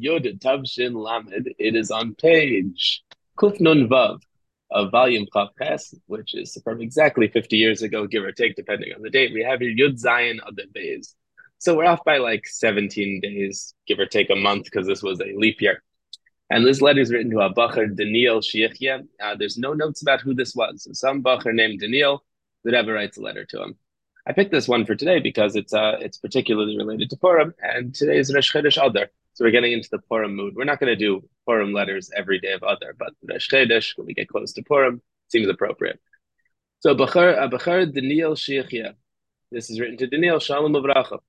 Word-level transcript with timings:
Yod 0.00 0.24
Tavshin 0.24 0.94
Lamed. 0.94 1.54
It 1.58 1.76
is 1.76 1.90
on 1.90 2.14
page 2.14 3.02
Kuf 3.38 3.60
Nun 3.60 3.88
Vav 3.88 4.20
of 4.70 4.90
volume 4.90 5.26
Ches, 5.58 5.94
which 6.06 6.34
is 6.34 6.56
from 6.62 6.80
exactly 6.80 7.28
50 7.28 7.56
years 7.56 7.82
ago, 7.82 8.06
give 8.06 8.24
or 8.24 8.32
take, 8.32 8.56
depending 8.56 8.92
on 8.94 9.02
the 9.02 9.10
date. 9.10 9.32
We 9.32 9.42
have 9.42 9.60
here 9.60 9.74
Yud 9.74 10.02
Zayin 10.02 10.38
the 10.54 10.64
Beis. 10.74 11.14
So 11.58 11.76
we're 11.76 11.86
off 11.86 12.04
by 12.04 12.18
like 12.18 12.46
17 12.46 13.20
days, 13.20 13.74
give 13.86 13.98
or 13.98 14.06
take 14.06 14.30
a 14.30 14.36
month, 14.36 14.64
because 14.64 14.86
this 14.86 15.02
was 15.02 15.20
a 15.20 15.36
leap 15.36 15.60
year. 15.60 15.82
And 16.48 16.66
this 16.66 16.80
letter 16.80 17.00
is 17.00 17.12
written 17.12 17.30
to 17.32 17.40
a 17.40 17.54
Bacher 17.54 17.94
Daniel 17.94 18.40
Shichya. 18.40 19.06
Uh, 19.22 19.36
there's 19.36 19.58
no 19.58 19.72
notes 19.72 20.02
about 20.02 20.20
who 20.20 20.34
this 20.34 20.54
was. 20.54 20.84
So 20.84 20.92
some 20.92 21.22
Bacher 21.22 21.54
named 21.54 21.80
Daniel 21.80 22.24
that 22.64 22.74
ever 22.74 22.92
writes 22.92 23.18
a 23.18 23.22
letter 23.22 23.44
to 23.46 23.62
him. 23.62 23.76
I 24.26 24.32
picked 24.32 24.50
this 24.50 24.68
one 24.68 24.84
for 24.84 24.94
today 24.94 25.18
because 25.18 25.56
it's 25.56 25.72
uh 25.72 25.96
it's 25.98 26.18
particularly 26.18 26.76
related 26.76 27.10
to 27.10 27.16
Purim, 27.16 27.54
and 27.62 27.94
today 27.94 28.18
is 28.18 28.32
Rosh 28.34 28.54
Chodesh 28.54 28.76
Adar. 28.76 29.08
So 29.40 29.46
we're 29.46 29.52
getting 29.52 29.72
into 29.72 29.88
the 29.90 30.00
Purim 30.00 30.36
mood. 30.36 30.52
We're 30.54 30.64
not 30.64 30.80
going 30.80 30.92
to 30.92 30.96
do 30.96 31.26
Purim 31.46 31.72
letters 31.72 32.10
every 32.14 32.38
day 32.40 32.52
of 32.52 32.62
Adar, 32.62 32.92
but 32.98 33.14
Rosh 33.26 33.48
Chodesh, 33.48 33.96
when 33.96 34.06
we 34.06 34.12
get 34.12 34.28
close 34.28 34.52
to 34.52 34.62
Purim, 34.62 35.00
seems 35.28 35.48
appropriate. 35.48 35.98
So 36.80 36.94
Bachar, 36.94 37.38
uh, 37.38 37.48
Bachar 37.48 37.90
Daniel 37.90 38.34
Shichya. 38.34 38.96
This 39.50 39.70
is 39.70 39.80
written 39.80 39.96
to 39.96 40.08
Daniel 40.08 40.40
Shalom 40.40 40.74
Avracha. 40.74 41.20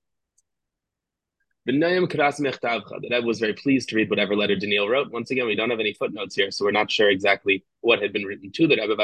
That 1.66 3.11
I 3.13 3.19
was 3.19 3.39
very 3.39 3.53
pleased 3.53 3.88
to 3.88 3.95
read 3.95 4.09
whatever 4.09 4.35
letter 4.35 4.57
Daniel 4.57 4.89
wrote. 4.89 5.09
Once 5.09 5.31
again, 5.31 5.45
we 5.45 5.55
don't 5.55 5.69
have 5.69 5.80
any 5.80 5.93
footnotes 5.93 6.35
here, 6.35 6.52
so 6.52 6.66
we're 6.66 6.71
not 6.71 6.91
sure 6.91 7.09
exactly 7.09 7.63
what 7.80 8.02
had 8.02 8.11
been 8.11 8.25
written 8.25 8.52
to 8.52 8.67
the 8.67 8.75
Rebbe 8.75 8.97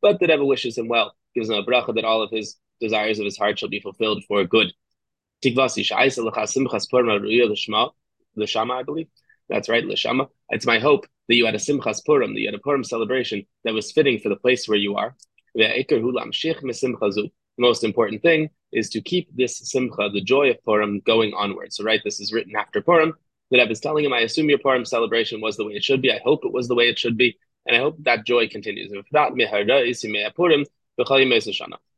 but 0.00 0.18
the 0.18 0.26
Rebbe 0.26 0.44
wishes 0.46 0.78
him 0.78 0.88
well, 0.88 1.14
gives 1.34 1.50
him 1.50 1.56
a 1.56 1.62
bracha 1.62 1.94
that 1.94 2.06
all 2.06 2.22
of 2.22 2.30
his 2.30 2.56
desires 2.80 3.18
of 3.18 3.26
his 3.26 3.36
heart 3.36 3.58
shall 3.58 3.68
be 3.68 3.80
fulfilled 3.80 4.24
for 4.26 4.42
good. 4.44 4.72
Lishama, 8.36 8.72
I 8.72 8.82
believe. 8.82 9.08
That's 9.48 9.68
right, 9.68 9.84
Lishama. 9.84 10.28
It's 10.48 10.66
my 10.66 10.78
hope 10.78 11.06
that 11.28 11.36
you 11.36 11.46
had 11.46 11.54
a 11.54 11.58
Simchas 11.58 12.04
Purim, 12.04 12.34
that 12.34 12.40
you 12.40 12.48
had 12.48 12.54
a 12.54 12.58
Purim 12.58 12.84
celebration 12.84 13.46
that 13.64 13.74
was 13.74 13.92
fitting 13.92 14.18
for 14.20 14.28
the 14.28 14.36
place 14.36 14.68
where 14.68 14.78
you 14.78 14.96
are. 14.96 15.14
The 15.54 17.30
most 17.58 17.84
important 17.84 18.22
thing 18.22 18.50
is 18.72 18.90
to 18.90 19.00
keep 19.00 19.28
this 19.36 19.58
Simcha, 19.58 20.10
the 20.12 20.20
joy 20.20 20.50
of 20.50 20.62
Purim, 20.64 21.00
going 21.00 21.32
onward. 21.34 21.72
So, 21.72 21.84
right, 21.84 22.00
this 22.02 22.20
is 22.20 22.32
written 22.32 22.56
after 22.56 22.80
Purim. 22.80 23.14
That 23.50 23.60
I 23.60 23.64
was 23.64 23.78
telling 23.78 24.04
him, 24.04 24.12
I 24.12 24.20
assume 24.20 24.48
your 24.48 24.58
Purim 24.58 24.84
celebration 24.84 25.40
was 25.40 25.56
the 25.56 25.64
way 25.64 25.74
it 25.74 25.84
should 25.84 26.02
be. 26.02 26.10
I 26.10 26.20
hope 26.24 26.44
it 26.44 26.52
was 26.52 26.66
the 26.66 26.74
way 26.74 26.88
it 26.88 26.98
should 26.98 27.16
be. 27.16 27.38
And 27.66 27.76
I 27.76 27.80
hope 27.80 27.96
that 28.00 28.26
joy 28.26 28.48
continues. 28.48 28.90
If 28.92 29.06
not, 29.12 29.34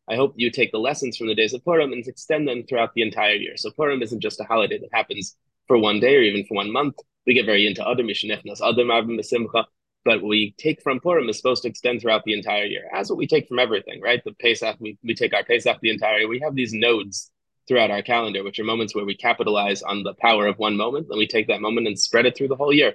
I 0.09 0.17
hope 0.17 0.35
you 0.37 0.51
take 0.51 0.73
the 0.73 0.79
lessons 0.79 1.17
from 1.17 1.27
the 1.27 1.35
days 1.35 1.53
of 1.53 1.65
Purim 1.65 1.93
and 1.93 2.07
extend 2.07 2.47
them 2.47 2.65
throughout 2.65 2.95
the 2.95 3.03
entire 3.03 3.35
year. 3.35 3.57
So 3.57 3.71
Purim 3.71 4.03
isn't 4.03 4.21
just 4.21 4.41
a 4.41 4.45
holiday 4.45 4.79
that 4.79 4.91
happens 4.93 5.37
for 5.67 5.79
one 5.79 6.01
day 6.01 6.17
or 6.17 6.23
even 6.23 6.47
for 6.47 6.55
one 6.55 6.73
month. 6.73 6.97
We 7.27 7.35
get 7.35 7.47
very 7.47 7.67
into 7.67 7.83
Adar 7.83 8.05
mishnechnas, 8.05 8.61
Adar 8.61 8.85
mavim 8.85 9.23
simcha, 9.25 9.67
but 10.05 10.23
what 10.23 10.29
we 10.29 10.55
take 10.59 10.81
from 10.81 11.01
Purim 11.01 11.29
is 11.29 11.37
supposed 11.37 11.63
to 11.63 11.69
extend 11.69 12.01
throughout 12.01 12.23
the 12.25 12.35
entire 12.35 12.65
year. 12.65 12.89
As 12.95 13.11
what 13.11 13.19
we 13.19 13.27
take 13.27 13.49
from 13.49 13.59
everything, 13.59 14.01
right? 14.01 14.23
The 14.25 14.33
Pesach, 14.33 14.77
we, 14.79 14.97
we 15.03 15.15
take 15.15 15.35
our 15.35 15.43
Pesach 15.43 15.81
the 15.81 15.91
entire 15.91 16.19
year. 16.19 16.29
We 16.29 16.39
have 16.41 16.55
these 16.55 16.73
nodes 16.73 17.33
throughout 17.67 17.91
our 17.91 18.03
calendar, 18.03 18.45
which 18.45 18.61
are 18.61 18.65
moments 18.65 18.95
where 18.95 19.05
we 19.05 19.17
capitalize 19.17 19.83
on 19.83 20.05
the 20.05 20.15
power 20.15 20.47
of 20.47 20.59
one 20.59 20.77
moment, 20.77 21.09
and 21.11 21.19
we 21.19 21.27
take 21.27 21.49
that 21.49 21.61
moment 21.61 21.89
and 21.89 21.99
spread 21.99 22.27
it 22.27 22.37
through 22.37 22.47
the 22.47 22.55
whole 22.55 22.73
year. 22.73 22.95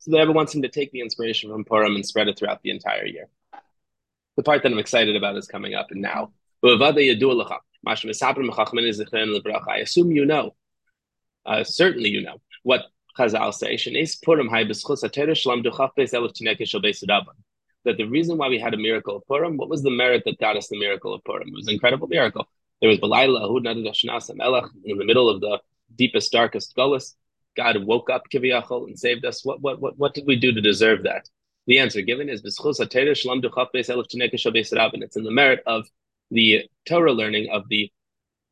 So 0.00 0.10
the 0.10 0.18
Rebbe 0.18 0.32
wants 0.32 0.54
him 0.54 0.60
to 0.62 0.68
take 0.68 0.92
the 0.92 1.00
inspiration 1.00 1.50
from 1.50 1.64
Purim 1.64 1.94
and 1.94 2.04
spread 2.04 2.28
it 2.28 2.38
throughout 2.38 2.60
the 2.62 2.70
entire 2.70 3.06
year. 3.06 3.28
The 4.36 4.42
part 4.42 4.62
that 4.62 4.72
I'm 4.72 4.78
excited 4.78 5.16
about 5.16 5.36
is 5.36 5.46
coming 5.46 5.74
up 5.74 5.90
and 5.90 6.02
now. 6.02 6.32
I 6.64 6.76
assume 9.78 10.12
you 10.12 10.24
know, 10.24 10.54
uh, 11.44 11.64
certainly 11.64 12.10
you 12.10 12.22
know, 12.22 12.40
what 12.62 12.82
Chazal 13.18 13.52
say, 13.52 13.76
that 17.84 17.96
the 17.96 18.04
reason 18.04 18.38
why 18.38 18.48
we 18.48 18.60
had 18.60 18.74
a 18.74 18.76
miracle 18.76 19.16
of 19.16 19.26
Purim, 19.26 19.56
what 19.56 19.68
was 19.68 19.82
the 19.82 19.90
merit 19.90 20.22
that 20.24 20.38
got 20.38 20.56
us 20.56 20.68
the 20.68 20.78
miracle 20.78 21.12
of 21.12 21.24
Purim? 21.24 21.48
It 21.48 21.54
was 21.54 21.66
an 21.66 21.74
incredible 21.74 22.06
miracle. 22.06 22.46
There 22.80 22.88
was 22.88 22.98
Belialah 22.98 24.70
in 24.84 24.98
the 24.98 25.04
middle 25.04 25.28
of 25.28 25.40
the 25.40 25.60
deepest, 25.96 26.30
darkest 26.30 26.76
gullus. 26.76 27.14
God 27.56 27.84
woke 27.84 28.08
up 28.08 28.22
Kiviyachol 28.32 28.86
and 28.86 28.98
saved 28.98 29.24
us. 29.24 29.44
What, 29.44 29.60
what, 29.60 29.80
what, 29.80 29.98
what 29.98 30.14
did 30.14 30.26
we 30.26 30.36
do 30.36 30.52
to 30.52 30.60
deserve 30.60 31.02
that? 31.02 31.28
The 31.66 31.80
answer 31.80 32.02
given 32.02 32.28
is 32.28 32.42
It's 35.02 35.16
in 35.16 35.24
the 35.24 35.30
merit 35.30 35.62
of 35.66 35.86
the 36.32 36.68
Torah 36.88 37.12
learning 37.12 37.50
of 37.52 37.68
the 37.68 37.90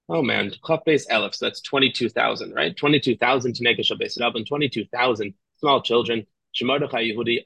oh 0.09 0.23
man, 0.23 0.53
Chaf 0.67 0.81
Elif. 0.87 1.35
So 1.35 1.47
that's 1.47 1.61
twenty 1.61 1.91
two 1.91 2.09
thousand, 2.09 2.55
right? 2.55 2.77
Twenty 2.77 3.01
two 3.01 3.17
thousand 3.17 3.55
Tinekesha 3.55 4.01
Beis 4.01 4.17
and 4.17 4.47
twenty 4.47 4.69
two 4.69 4.85
thousand 4.93 5.35
small 5.59 5.83
children. 5.83 6.27
Shemardachai 6.55 7.15
Yehudi 7.15 7.43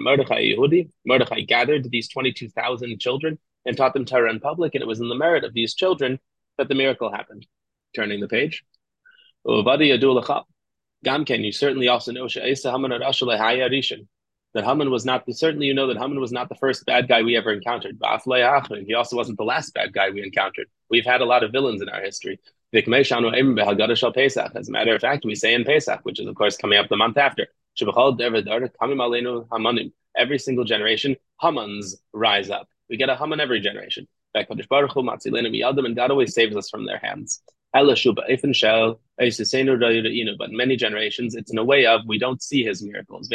Mordechai 0.00 0.52
Yehudi. 0.52 0.90
Mordechai 1.06 1.40
gathered 1.42 1.90
these 1.90 2.08
twenty 2.08 2.32
two 2.32 2.48
thousand 2.48 2.98
children 3.00 3.38
and 3.64 3.76
taught 3.76 3.94
them 3.94 4.04
Torah 4.04 4.30
in 4.30 4.40
public, 4.40 4.74
and 4.74 4.82
it 4.82 4.86
was 4.86 5.00
in 5.00 5.08
the 5.08 5.14
merit 5.14 5.44
of 5.44 5.54
these 5.54 5.74
children 5.74 6.18
that 6.58 6.68
the 6.68 6.74
miracle 6.74 7.10
happened. 7.12 7.46
Turning 7.94 8.20
the 8.20 8.28
page. 8.28 8.64
Gamken, 11.04 11.44
you 11.44 11.52
certainly 11.52 11.88
also 11.88 12.12
know 12.12 12.26
that 14.54 14.64
Haman 14.64 14.90
was 14.90 15.04
not 15.04 15.24
certainly 15.34 15.66
you 15.66 15.74
know 15.74 15.88
that 15.88 15.98
Haman 15.98 16.20
was 16.20 16.32
not 16.32 16.48
the 16.48 16.54
first 16.54 16.86
bad 16.86 17.08
guy 17.08 17.22
we 17.22 17.36
ever 17.36 17.52
encountered. 17.52 17.98
He 18.00 18.94
also 18.94 19.16
wasn't 19.16 19.36
the 19.38 19.44
last 19.44 19.74
bad 19.74 19.92
guy 19.92 20.10
we 20.10 20.22
encountered. 20.22 20.68
We've 20.88 21.04
had 21.04 21.20
a 21.20 21.24
lot 21.24 21.42
of 21.42 21.52
villains 21.52 21.82
in 21.82 21.88
our 21.88 22.00
history. 22.00 22.38
As 22.72 22.86
a 22.86 22.90
matter 24.70 24.94
of 24.94 25.00
fact, 25.00 25.24
we 25.24 25.34
say 25.34 25.54
in 25.54 25.64
Pesach, 25.64 26.00
which 26.04 26.20
is 26.20 26.26
of 26.26 26.34
course 26.34 26.56
coming 26.56 26.78
up 26.78 26.88
the 26.88 26.96
month 26.96 27.18
after. 27.18 27.48
Every 30.16 30.38
single 30.38 30.64
generation, 30.64 31.16
Hamans 31.42 31.96
rise 32.12 32.50
up. 32.50 32.68
We 32.88 32.96
get 32.96 33.08
a 33.08 33.16
Haman 33.16 33.40
every 33.40 33.60
generation. 33.60 34.06
And 34.36 35.96
God 35.96 36.10
always 36.10 36.34
saves 36.34 36.56
us 36.56 36.70
from 36.70 36.86
their 36.86 36.98
hands. 36.98 37.42
But 37.74 37.86
many 40.52 40.76
generations, 40.76 41.34
it's 41.34 41.50
in 41.50 41.58
a 41.58 41.64
way 41.64 41.86
of 41.86 42.02
we 42.06 42.18
don't 42.18 42.40
see 42.40 42.62
his 42.64 42.82
miracles. 42.82 43.28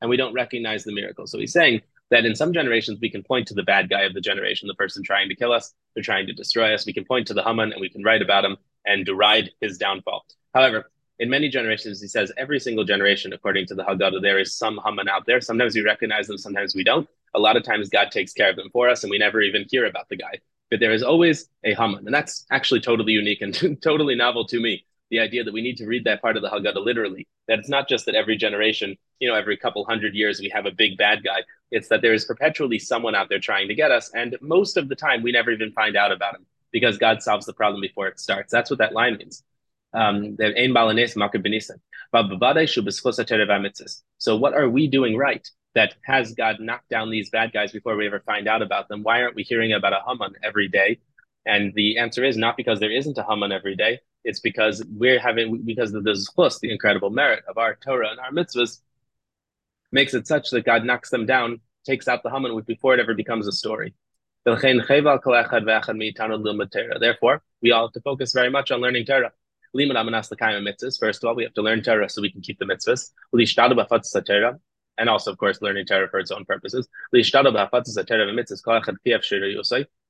And 0.00 0.10
we 0.10 0.16
don't 0.16 0.34
recognize 0.34 0.84
the 0.84 0.92
miracle. 0.92 1.26
So 1.26 1.38
he's 1.38 1.52
saying 1.52 1.82
that 2.10 2.24
in 2.24 2.36
some 2.36 2.52
generations 2.52 2.98
we 3.00 3.10
can 3.10 3.22
point 3.22 3.48
to 3.48 3.54
the 3.54 3.62
bad 3.62 3.88
guy 3.88 4.02
of 4.02 4.14
the 4.14 4.20
generation, 4.20 4.68
the 4.68 4.74
person 4.74 5.02
trying 5.02 5.28
to 5.28 5.34
kill 5.34 5.52
us, 5.52 5.72
they're 5.94 6.04
trying 6.04 6.26
to 6.26 6.32
destroy 6.32 6.72
us. 6.74 6.86
We 6.86 6.92
can 6.92 7.04
point 7.04 7.26
to 7.28 7.34
the 7.34 7.42
Haman 7.42 7.72
and 7.72 7.80
we 7.80 7.88
can 7.88 8.04
write 8.04 8.22
about 8.22 8.44
him 8.44 8.56
and 8.84 9.04
deride 9.04 9.50
his 9.60 9.78
downfall. 9.78 10.24
However, 10.52 10.90
in 11.18 11.30
many 11.30 11.48
generations, 11.48 12.00
he 12.00 12.08
says 12.08 12.30
every 12.36 12.60
single 12.60 12.84
generation, 12.84 13.32
according 13.32 13.66
to 13.66 13.74
the 13.74 13.82
Haggadah, 13.82 14.20
there 14.20 14.38
is 14.38 14.54
some 14.54 14.78
Haman 14.84 15.08
out 15.08 15.26
there. 15.26 15.40
Sometimes 15.40 15.74
we 15.74 15.82
recognize 15.82 16.26
them, 16.26 16.38
sometimes 16.38 16.74
we 16.74 16.84
don't. 16.84 17.08
A 17.34 17.40
lot 17.40 17.56
of 17.56 17.64
times 17.64 17.88
God 17.88 18.10
takes 18.10 18.32
care 18.32 18.50
of 18.50 18.56
them 18.56 18.68
for 18.72 18.88
us 18.88 19.02
and 19.02 19.10
we 19.10 19.18
never 19.18 19.40
even 19.40 19.64
hear 19.68 19.86
about 19.86 20.08
the 20.08 20.16
guy 20.16 20.38
but 20.74 20.80
there 20.80 20.90
is 20.90 21.04
always 21.04 21.48
a 21.62 21.72
Haman. 21.72 22.04
And 22.04 22.12
that's 22.12 22.46
actually 22.50 22.80
totally 22.80 23.12
unique 23.12 23.42
and 23.42 23.54
totally 23.80 24.16
novel 24.16 24.44
to 24.46 24.58
me. 24.58 24.84
The 25.12 25.20
idea 25.20 25.44
that 25.44 25.54
we 25.54 25.62
need 25.62 25.76
to 25.76 25.86
read 25.86 26.02
that 26.02 26.20
part 26.20 26.36
of 26.36 26.42
the 26.42 26.48
Haggadah 26.48 26.84
literally, 26.84 27.28
that 27.46 27.60
it's 27.60 27.68
not 27.68 27.88
just 27.88 28.06
that 28.06 28.16
every 28.16 28.36
generation, 28.36 28.96
you 29.20 29.28
know, 29.28 29.36
every 29.36 29.56
couple 29.56 29.84
hundred 29.84 30.16
years 30.16 30.40
we 30.40 30.48
have 30.48 30.66
a 30.66 30.72
big 30.72 30.98
bad 30.98 31.22
guy. 31.22 31.42
It's 31.70 31.86
that 31.90 32.02
there 32.02 32.12
is 32.12 32.24
perpetually 32.24 32.80
someone 32.80 33.14
out 33.14 33.28
there 33.28 33.38
trying 33.38 33.68
to 33.68 33.74
get 33.76 33.92
us. 33.92 34.10
And 34.16 34.36
most 34.40 34.76
of 34.76 34.88
the 34.88 34.96
time 34.96 35.22
we 35.22 35.30
never 35.30 35.52
even 35.52 35.70
find 35.70 35.96
out 35.96 36.10
about 36.10 36.34
him 36.34 36.44
because 36.72 36.98
God 36.98 37.22
solves 37.22 37.46
the 37.46 37.52
problem 37.52 37.80
before 37.80 38.08
it 38.08 38.18
starts. 38.18 38.50
That's 38.50 38.68
what 38.68 38.80
that 38.80 38.94
line 38.94 39.16
means. 39.18 39.44
Um, 39.92 40.36
so 44.18 44.36
what 44.36 44.54
are 44.54 44.68
we 44.68 44.88
doing 44.88 45.16
right? 45.16 45.48
That 45.74 45.94
has 46.04 46.34
God 46.34 46.60
knocked 46.60 46.88
down 46.88 47.10
these 47.10 47.30
bad 47.30 47.52
guys 47.52 47.72
before 47.72 47.96
we 47.96 48.06
ever 48.06 48.20
find 48.20 48.46
out 48.48 48.62
about 48.62 48.88
them? 48.88 49.02
Why 49.02 49.22
aren't 49.22 49.34
we 49.34 49.42
hearing 49.42 49.72
about 49.72 49.92
a 49.92 50.00
Haman 50.06 50.34
every 50.42 50.68
day? 50.68 51.00
And 51.46 51.74
the 51.74 51.98
answer 51.98 52.24
is 52.24 52.36
not 52.36 52.56
because 52.56 52.80
there 52.80 52.90
isn't 52.90 53.18
a 53.18 53.24
Haman 53.24 53.52
every 53.52 53.76
day. 53.76 54.00
It's 54.24 54.40
because 54.40 54.82
we're 54.88 55.20
having 55.20 55.62
because 55.62 55.92
of 55.92 56.04
the 56.04 56.12
zchus, 56.12 56.60
the 56.60 56.72
incredible 56.72 57.10
merit 57.10 57.44
of 57.48 57.58
our 57.58 57.76
Torah 57.84 58.10
and 58.10 58.20
our 58.20 58.30
mitzvahs, 58.30 58.80
makes 59.92 60.14
it 60.14 60.26
such 60.26 60.50
that 60.50 60.64
God 60.64 60.84
knocks 60.84 61.10
them 61.10 61.26
down, 61.26 61.60
takes 61.84 62.08
out 62.08 62.22
the 62.22 62.30
Haman 62.30 62.58
before 62.66 62.94
it 62.94 63.00
ever 63.00 63.14
becomes 63.14 63.46
a 63.46 63.52
story. 63.52 63.94
Therefore, 64.46 64.72
we 67.62 67.72
all 67.72 67.86
have 67.86 67.92
to 67.92 68.00
focus 68.00 68.32
very 68.32 68.50
much 68.50 68.70
on 68.70 68.80
learning 68.80 69.06
Torah. 69.06 69.32
First 69.76 71.24
of 71.24 71.28
all, 71.28 71.34
we 71.34 71.42
have 71.44 71.54
to 71.54 71.62
learn 71.62 71.82
Torah 71.82 72.08
so 72.08 72.22
we 72.22 72.30
can 72.30 72.42
keep 72.42 72.58
the 72.58 72.64
mitzvahs 72.64 73.10
and 74.98 75.08
also, 75.08 75.32
of 75.32 75.38
course, 75.38 75.60
learning 75.62 75.86
Torah 75.86 76.08
for 76.08 76.18
its 76.18 76.30
own 76.30 76.44
purposes. 76.44 76.88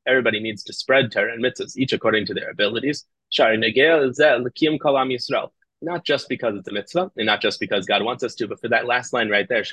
Everybody 0.07 0.41
needs 0.41 0.63
to 0.65 0.73
spread 0.73 1.11
Torah 1.11 1.33
and 1.33 1.43
mitzvahs, 1.43 1.77
each 1.77 1.93
according 1.93 2.27
to 2.27 2.35
their 2.35 2.51
abilities. 2.51 3.07
Not 5.81 6.05
just 6.05 6.29
because 6.29 6.57
it's 6.57 6.69
a 6.69 6.73
mitzvah, 6.73 7.11
and 7.17 7.27
not 7.27 7.41
just 7.41 7.59
because 7.61 7.87
God 7.87 8.03
wants 8.03 8.23
us 8.23 8.35
to, 8.37 8.47
but 8.47 8.61
for 8.61 8.69
that 8.69 8.87
last 8.87 9.13
line 9.13 9.29
right 9.29 9.49
there, 9.49 9.61
it's 9.61 9.71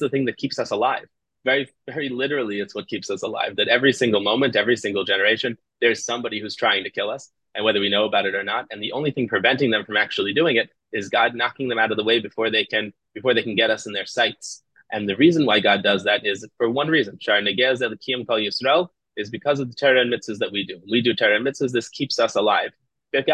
the 0.00 0.08
thing 0.10 0.24
that 0.24 0.36
keeps 0.36 0.58
us 0.58 0.70
alive. 0.70 1.06
Very, 1.44 1.68
very 1.86 2.08
literally, 2.10 2.60
it's 2.60 2.74
what 2.74 2.88
keeps 2.88 3.08
us 3.10 3.22
alive. 3.22 3.56
That 3.56 3.68
every 3.68 3.92
single 3.92 4.20
moment, 4.20 4.56
every 4.56 4.76
single 4.76 5.04
generation, 5.04 5.56
there's 5.80 6.04
somebody 6.04 6.40
who's 6.40 6.54
trying 6.56 6.84
to 6.84 6.90
kill 6.90 7.10
us. 7.10 7.30
and 7.54 7.64
whether 7.64 7.80
we 7.80 7.88
know 7.88 8.04
about 8.04 8.26
it 8.26 8.34
or 8.34 8.44
not. 8.44 8.66
And 8.70 8.82
the 8.82 8.92
only 8.92 9.10
thing 9.10 9.28
preventing 9.28 9.70
them 9.70 9.84
from 9.84 9.96
actually 9.96 10.32
doing 10.32 10.56
it 10.56 10.70
is 10.92 11.08
God 11.08 11.34
knocking 11.34 11.68
them 11.68 11.78
out 11.78 11.90
of 11.90 11.96
the 11.96 12.04
way 12.04 12.20
before 12.20 12.50
they 12.50 12.64
can 12.64 12.92
before 13.14 13.34
they 13.34 13.42
can 13.42 13.56
get 13.56 13.70
us 13.70 13.86
in 13.86 13.92
their 13.92 14.06
sights. 14.06 14.62
And 14.92 15.08
the 15.08 15.16
reason 15.16 15.46
why 15.46 15.60
God 15.60 15.82
does 15.82 16.04
that 16.04 16.26
is 16.26 16.46
for 16.56 16.68
one 16.68 16.88
reason. 16.88 17.18
Shar 17.20 17.40
Negez 17.40 17.80
Elikiyim 17.80 18.26
Kol 18.26 18.38
Yisrael 18.38 18.88
is 19.16 19.30
because 19.30 19.60
of 19.60 19.68
the 19.68 19.74
Torah 19.74 20.00
and 20.00 20.12
mitzvahs 20.12 20.38
that 20.38 20.52
we 20.52 20.64
do. 20.64 20.80
We 20.90 21.00
do 21.00 21.14
Torah 21.14 21.36
and 21.36 21.46
mitzvahs, 21.46 21.72
this 21.72 21.88
keeps 21.88 22.18
us 22.18 22.34
alive. 22.34 22.70
And 23.12 23.26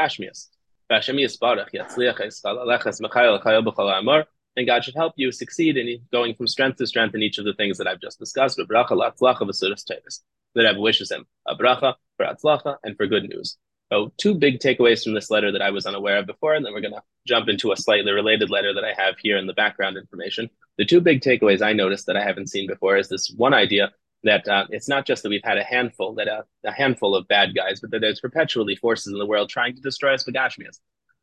God 4.66 4.84
should 4.84 4.94
help 4.94 5.12
you 5.16 5.32
succeed 5.32 5.76
in 5.76 6.00
going 6.12 6.34
from 6.34 6.46
strength 6.46 6.78
to 6.78 6.86
strength 6.86 7.14
in 7.14 7.22
each 7.22 7.38
of 7.38 7.44
the 7.44 7.54
things 7.54 7.78
that 7.78 7.86
I've 7.86 8.00
just 8.00 8.18
discussed. 8.18 8.56
The 8.56 10.22
Rebbe 10.54 10.80
wishes 10.80 11.10
him 11.10 11.26
a 11.46 11.54
bracha 11.54 11.94
for 12.16 12.26
atzlacha 12.26 12.76
and 12.82 12.96
for 12.96 13.06
good 13.06 13.28
news. 13.28 13.58
So, 13.92 14.12
two 14.18 14.34
big 14.34 14.58
takeaways 14.58 15.04
from 15.04 15.14
this 15.14 15.30
letter 15.30 15.52
that 15.52 15.62
I 15.62 15.70
was 15.70 15.86
unaware 15.86 16.18
of 16.18 16.26
before, 16.26 16.54
and 16.54 16.64
then 16.64 16.72
we're 16.72 16.80
going 16.80 16.94
to 16.94 17.02
jump 17.26 17.48
into 17.48 17.70
a 17.70 17.76
slightly 17.76 18.10
related 18.10 18.50
letter 18.50 18.74
that 18.74 18.84
I 18.84 18.92
have 19.00 19.14
here 19.18 19.38
in 19.38 19.46
the 19.46 19.52
background 19.52 19.96
information. 19.96 20.50
The 20.76 20.84
two 20.84 21.00
big 21.00 21.20
takeaways 21.20 21.62
I 21.62 21.72
noticed 21.72 22.06
that 22.06 22.16
I 22.16 22.24
haven't 22.24 22.48
seen 22.48 22.66
before 22.66 22.96
is 22.96 23.08
this 23.08 23.32
one 23.36 23.54
idea 23.54 23.92
that 24.24 24.48
uh, 24.48 24.66
it's 24.70 24.88
not 24.88 25.06
just 25.06 25.22
that 25.22 25.28
we've 25.28 25.40
had 25.44 25.58
a 25.58 25.62
handful, 25.62 26.14
that 26.14 26.26
uh, 26.26 26.42
a 26.64 26.72
handful 26.72 27.14
of 27.14 27.28
bad 27.28 27.54
guys, 27.54 27.80
but 27.80 27.90
that 27.92 28.00
there's 28.00 28.20
perpetually 28.20 28.74
forces 28.74 29.12
in 29.12 29.18
the 29.18 29.26
world 29.26 29.48
trying 29.48 29.76
to 29.76 29.80
destroy 29.80 30.14
us 30.14 30.24
Begashmias. 30.24 30.80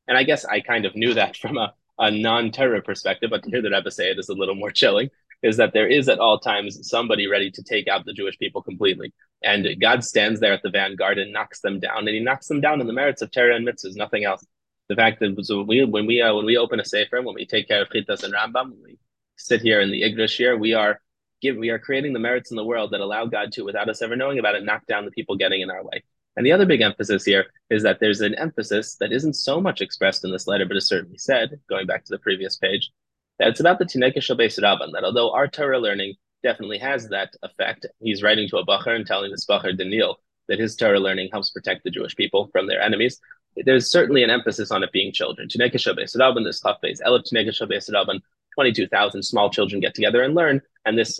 And 0.07 0.18
I 0.18 0.24
guess 0.24 0.45
I 0.45 0.62
kind 0.62 0.86
of 0.86 0.95
knew 0.95 1.13
that 1.13 1.36
from 1.42 1.57
a, 1.57 1.74
a 2.00 2.12
non-Torah 2.12 2.81
perspective, 2.81 3.30
but 3.30 3.44
to 3.44 3.50
hear 3.50 3.62
the 3.62 3.71
Rebbe 3.71 3.92
say 3.92 4.10
it 4.10 4.19
is 4.19 4.30
a 4.30 4.33
little 4.33 4.56
more 4.56 4.71
chilling, 4.71 5.10
is 5.44 5.57
that 5.57 5.74
there 5.74 5.88
is 5.88 6.10
at 6.10 6.19
all 6.19 6.40
times 6.40 6.90
somebody 6.90 7.28
ready 7.28 7.51
to 7.51 7.62
take 7.62 7.88
out 7.88 8.06
the 8.06 8.13
Jewish 8.13 8.40
people 8.40 8.63
completely. 8.63 9.13
And 9.44 9.68
God 9.80 10.04
stands 10.04 10.40
there 10.40 10.54
at 10.54 10.63
the 10.63 10.69
vanguard 10.69 11.19
and 11.19 11.34
knocks 11.34 11.60
them 11.60 11.80
down, 11.80 12.00
and 12.00 12.10
he 12.10 12.22
knocks 12.22 12.48
them 12.48 12.62
down 12.62 12.80
in 12.80 12.88
the 12.88 12.94
merits 12.94 13.22
of 13.22 13.30
Torah 13.30 13.56
and 13.56 13.68
mitzvahs, 13.68 13.98
nothing 13.98 14.24
else. 14.24 14.45
The 14.88 14.95
fact 14.95 15.19
that 15.19 15.36
so 15.44 15.63
we, 15.63 15.84
when 15.84 16.06
we 16.06 16.22
uh, 16.22 16.34
when 16.34 16.45
we 16.45 16.57
open 16.57 16.80
a 16.80 16.86
sefer, 16.86 17.22
when 17.22 17.36
we 17.36 17.45
take 17.45 17.68
care 17.68 17.81
of 17.81 17.90
Chitas 17.90 18.24
and 18.24 18.34
Rambam, 18.34 18.72
when 18.72 18.84
we 18.84 18.98
sit 19.38 19.62
here 19.62 19.81
in 19.81 19.92
the 19.92 20.01
Iggros 20.01 20.36
here, 20.36 20.57
we 20.57 20.74
are 20.74 21.00
give 21.42 21.57
we 21.57 21.69
are 21.69 21.80
creating 21.80 22.13
the 22.13 22.19
merits 22.19 22.51
in 22.51 22.57
the 22.57 22.66
world 22.66 22.92
that 22.92 23.01
allow 23.01 23.25
God 23.25 23.51
to, 23.54 23.63
without 23.63 23.89
us 23.89 24.01
ever 24.01 24.16
knowing 24.16 24.39
about 24.39 24.56
it, 24.56 24.63
knock 24.63 24.86
down 24.88 25.06
the 25.06 25.12
people 25.12 25.36
getting 25.36 25.62
in 25.62 25.69
our 25.69 25.84
way. 25.84 26.04
And 26.36 26.46
the 26.46 26.51
other 26.51 26.66
big 26.66 26.81
emphasis 26.81 27.25
here 27.25 27.46
is 27.69 27.84
that 27.84 28.00
there's 28.00 28.22
an 28.22 28.36
emphasis 28.36 28.96
that 29.00 29.12
isn't 29.12 29.34
so 29.34 29.62
much 29.62 29.81
expressed 29.81 30.25
in 30.25 30.31
this 30.31 30.48
letter, 30.48 30.66
but 30.66 30.78
is 30.78 30.88
certainly 30.88 31.18
said, 31.18 31.60
going 31.69 31.86
back 31.86 32.04
to 32.06 32.12
the 32.12 32.19
previous 32.19 32.57
page, 32.57 32.92
that 33.39 33.50
it's 33.50 33.59
about 33.59 33.80
the 33.80 33.85
Tineke 33.85 34.18
Shabes 34.18 34.62
Rabban, 34.62 34.91
that 34.94 35.03
although 35.03 35.31
our 35.33 35.47
Torah 35.47 35.80
learning 35.80 36.15
definitely 36.44 36.77
has 36.80 37.09
that 37.09 37.33
effect, 37.41 37.85
he's 38.00 38.21
writing 38.21 38.47
to 38.50 38.57
a 38.57 38.65
Bachar 38.65 38.95
and 38.95 39.06
telling 39.06 39.31
this 39.31 39.45
Bachar 39.45 39.77
Daniel 39.77 40.19
that 40.47 40.59
his 40.59 40.75
Torah 40.75 41.00
learning 41.00 41.30
helps 41.31 41.50
protect 41.50 41.83
the 41.83 41.89
Jewish 41.89 42.15
people 42.15 42.50
from 42.51 42.68
their 42.68 42.81
enemies. 42.81 43.19
There's 43.56 43.89
certainly 43.89 44.24
an 44.24 44.30
emphasis 44.30 44.71
on 44.71 44.83
it 44.83 44.91
being 44.91 45.13
children. 45.13 45.47
Tineke 45.47 45.75
Shabes 45.75 46.15
Rabban, 46.15 46.44
this 46.44 46.59
tough 46.59 46.80
phase, 46.81 47.01
Elif 47.06 47.24
Tineke 47.31 47.50
Shabes 47.50 47.89
Rabban, 47.89 48.19
22,000 48.56 49.24
small 49.24 49.50
children 49.50 49.81
get 49.81 49.95
together 49.95 50.21
and 50.21 50.36
learn, 50.36 50.62
and 50.86 50.97
this 50.97 51.19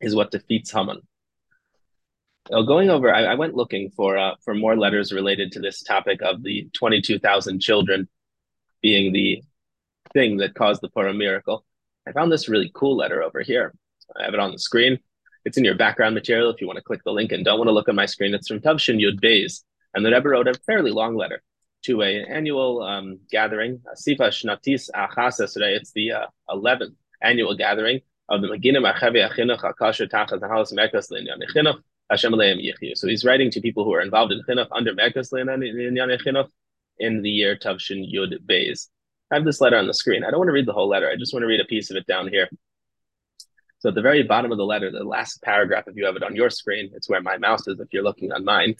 is 0.00 0.14
what 0.14 0.30
defeats 0.30 0.72
Haman. 0.72 1.00
Well, 2.50 2.64
going 2.64 2.90
over, 2.90 3.14
I, 3.14 3.24
I, 3.24 3.34
went 3.34 3.54
looking 3.54 3.90
for 3.90 4.18
uh, 4.18 4.34
for 4.44 4.54
more 4.54 4.76
letters 4.76 5.12
related 5.12 5.52
to 5.52 5.60
this 5.60 5.82
topic 5.82 6.20
of 6.22 6.42
the 6.42 6.68
22,000 6.72 7.60
children 7.60 8.08
being 8.82 9.12
the 9.12 9.42
thing 10.12 10.38
that 10.38 10.54
caused 10.54 10.80
the 10.80 10.88
Purim 10.88 11.18
miracle. 11.18 11.64
I 12.06 12.12
found 12.12 12.32
this 12.32 12.48
really 12.48 12.70
cool 12.74 12.96
letter 12.96 13.22
over 13.22 13.40
here. 13.40 13.74
I 14.16 14.24
have 14.24 14.34
it 14.34 14.40
on 14.40 14.52
the 14.52 14.58
screen. 14.58 14.98
It's 15.44 15.56
in 15.56 15.64
your 15.64 15.74
background 15.74 16.14
material 16.14 16.50
if 16.50 16.60
you 16.60 16.66
want 16.66 16.78
to 16.78 16.82
click 16.82 17.02
the 17.04 17.12
link 17.12 17.32
and 17.32 17.44
don't 17.44 17.58
want 17.58 17.68
to 17.68 17.72
look 17.72 17.88
at 17.88 17.94
my 17.94 18.06
screen. 18.06 18.34
It's 18.34 18.48
from 18.48 18.60
Tavshin 18.60 19.00
Yud 19.00 19.20
Beis. 19.20 19.62
And 19.94 20.04
the 20.04 20.10
Rebbe 20.10 20.28
wrote 20.28 20.48
a 20.48 20.54
fairly 20.66 20.90
long 20.90 21.16
letter 21.16 21.42
to 21.84 22.02
an 22.02 22.26
annual 22.28 22.82
um, 22.82 23.20
gathering, 23.30 23.80
Sifa 23.96 24.28
Shnatis 24.28 24.90
Achas 24.94 25.56
It's 25.56 25.92
the 25.92 26.12
uh, 26.12 26.26
11th 26.50 26.94
annual 27.22 27.56
gathering 27.56 28.00
of 28.28 28.42
the 28.42 28.48
Maginim 28.48 28.90
Achavi 28.90 29.28
Achinuch 29.28 29.60
Akasher 29.60 30.08
Tachas 30.08 30.40
Halas 30.40 30.72
Merkas 30.72 31.10
Linyan 31.10 31.40
Chinuch 31.54 31.80
Hashem 32.10 32.32
Aleim 32.32 32.58
Yichyu. 32.58 32.96
So 32.96 33.08
he's 33.08 33.24
writing 33.24 33.50
to 33.50 33.60
people 33.60 33.84
who 33.84 33.94
are 33.94 34.00
involved 34.00 34.32
in 34.32 34.42
Chinuch 34.48 34.68
under 34.72 34.94
Merkas 34.94 35.32
Linyan 35.32 36.20
Chinuch 36.24 36.48
in 36.98 37.22
the 37.22 37.30
year 37.30 37.56
Tavshin 37.56 38.12
Yud 38.12 38.38
Beis. 38.46 38.88
I 39.30 39.36
have 39.36 39.44
this 39.44 39.60
letter 39.60 39.76
on 39.76 39.86
the 39.86 39.94
screen. 39.94 40.24
I 40.24 40.30
don't 40.30 40.40
want 40.40 40.48
to 40.48 40.52
read 40.52 40.66
the 40.66 40.72
whole 40.72 40.88
letter. 40.88 41.08
I 41.08 41.16
just 41.16 41.32
want 41.32 41.42
to 41.42 41.46
read 41.46 41.60
a 41.60 41.64
piece 41.64 41.90
of 41.90 41.96
it 41.96 42.06
down 42.06 42.28
here. 42.28 42.48
So 43.78 43.88
at 43.88 43.94
the 43.94 44.02
very 44.02 44.22
bottom 44.22 44.52
of 44.52 44.58
the 44.58 44.64
letter, 44.64 44.90
the 44.90 45.04
last 45.04 45.42
paragraph, 45.42 45.84
if 45.86 45.96
you 45.96 46.04
have 46.04 46.16
it 46.16 46.22
on 46.22 46.36
your 46.36 46.50
screen, 46.50 46.90
it's 46.94 47.08
where 47.08 47.22
my 47.22 47.38
mouse 47.38 47.66
is 47.66 47.80
if 47.80 47.88
you're 47.92 48.02
looking 48.02 48.32
on 48.32 48.44
mine. 48.44 48.76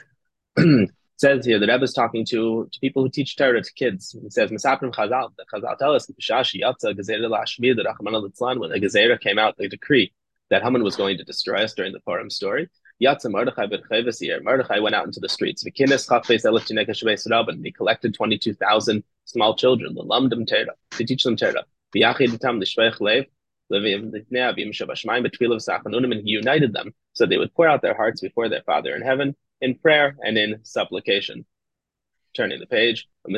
says 1.20 1.44
here 1.44 1.58
that 1.58 1.68
Rebbe 1.68 1.84
is 1.84 1.92
talking 1.92 2.24
to, 2.26 2.68
to 2.72 2.80
people 2.80 3.02
who 3.02 3.10
teach 3.10 3.36
Torah 3.36 3.62
to 3.62 3.72
kids. 3.74 4.16
He 4.22 4.30
says, 4.30 4.50
Misaprim 4.50 4.92
Chazal, 4.92 5.30
the 5.36 5.44
Chazal 5.52 5.76
tell 5.76 5.94
us, 5.94 6.10
Shashi 6.20 6.62
Yatza 6.62 6.96
Gezerah 6.98 7.28
Lashmir, 7.28 7.76
the 7.76 7.84
Rachman 7.84 8.14
al 8.14 8.58
when 8.58 8.70
the 8.70 8.80
Gezerah 8.80 9.20
came 9.20 9.38
out, 9.38 9.56
the 9.58 9.68
decree 9.68 10.12
that 10.48 10.62
Haman 10.62 10.82
was 10.82 10.96
going 10.96 11.18
to 11.18 11.24
destroy 11.24 11.62
us 11.62 11.74
during 11.74 11.92
the 11.92 12.00
Purim 12.00 12.30
story. 12.30 12.68
Yatza 13.02 13.30
Mordechai 13.30 13.66
ben 13.66 13.80
Chavasir. 13.90 14.42
Mordechai 14.42 14.78
went 14.78 14.94
out 14.94 15.06
into 15.06 15.20
the 15.20 15.28
streets. 15.28 15.62
Vikinis 15.62 16.08
Chafes 16.08 16.44
Elif 16.44 17.26
Rabban. 17.28 17.64
He 17.64 17.70
collected 17.70 18.14
22,000 18.14 19.04
small 19.30 19.56
children, 19.56 19.94
the 19.94 20.02
Lamdam 20.02 20.46
Torah, 20.46 20.74
to 20.92 21.04
teach 21.04 21.22
them 21.22 21.36
Torah. 21.36 21.64
Lev, 21.94 23.26
and 23.70 24.14
he 26.14 26.30
united 26.30 26.72
them 26.72 26.94
so 27.12 27.26
they 27.26 27.38
would 27.38 27.54
pour 27.54 27.68
out 27.68 27.82
their 27.82 27.94
hearts 27.94 28.20
before 28.20 28.48
their 28.48 28.62
Father 28.62 28.94
in 28.94 29.02
heaven 29.02 29.36
in 29.60 29.76
prayer 29.76 30.16
and 30.24 30.38
in 30.38 30.64
supplication. 30.64 31.44
Turning 32.34 32.60
the 32.60 32.66
page, 32.66 33.08
and 33.24 33.36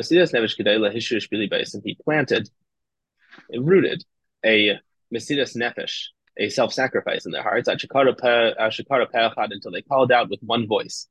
he 1.83 1.97
planted, 2.03 2.49
rooted 3.51 4.03
a 4.45 4.79
Mesidas 5.13 5.55
Nefesh, 5.55 6.07
a 6.37 6.49
self 6.49 6.73
sacrifice 6.73 7.25
in 7.25 7.31
their 7.31 7.41
hearts, 7.41 7.67
until 7.67 7.89
they 9.71 9.81
called 9.81 10.11
out 10.11 10.29
with 10.29 10.39
one 10.41 10.67
voice. 10.67 11.07